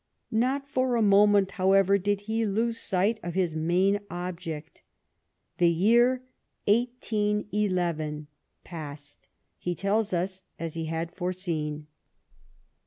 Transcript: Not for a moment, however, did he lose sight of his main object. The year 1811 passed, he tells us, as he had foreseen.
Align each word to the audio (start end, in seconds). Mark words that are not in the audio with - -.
Not 0.31 0.67
for 0.67 0.95
a 0.95 1.01
moment, 1.03 1.51
however, 1.51 1.99
did 1.99 2.21
he 2.21 2.43
lose 2.43 2.79
sight 2.79 3.19
of 3.21 3.35
his 3.35 3.53
main 3.53 3.99
object. 4.09 4.81
The 5.59 5.69
year 5.69 6.23
1811 6.65 8.25
passed, 8.63 9.27
he 9.59 9.75
tells 9.75 10.11
us, 10.11 10.41
as 10.57 10.73
he 10.73 10.85
had 10.85 11.13
foreseen. 11.13 11.85